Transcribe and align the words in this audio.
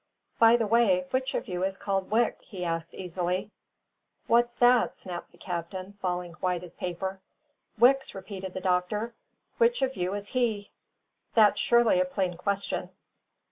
"By 0.39 0.55
the 0.55 0.65
way, 0.65 1.05
which 1.11 1.35
of 1.35 1.47
you 1.47 1.63
is 1.63 1.77
called 1.77 2.09
Wicks?" 2.09 2.43
he 2.47 2.65
asked 2.65 2.91
easily. 2.91 3.51
"What's 4.25 4.53
that?" 4.53 4.97
snapped 4.97 5.31
the 5.31 5.37
captain, 5.37 5.93
falling 6.01 6.33
white 6.39 6.63
as 6.63 6.73
paper. 6.73 7.19
"Wicks," 7.77 8.15
repeated 8.15 8.55
the 8.55 8.61
doctor; 8.61 9.13
"which 9.59 9.83
of 9.83 9.95
you 9.95 10.15
is 10.15 10.29
he? 10.29 10.71
that's 11.35 11.59
surely 11.61 12.01
a 12.01 12.05
plain 12.05 12.35
question." 12.35 12.89